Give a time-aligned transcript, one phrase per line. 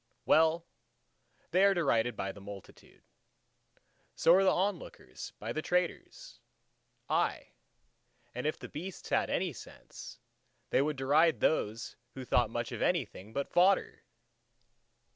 [0.25, 0.65] Well,
[1.51, 3.03] they are derided by the multitude.
[4.15, 6.39] So are the lookers on by the traders:
[7.07, 7.49] aye,
[8.33, 10.17] and if the beasts had any sense,
[10.71, 14.01] they would deride those who thought much of anything but fodder!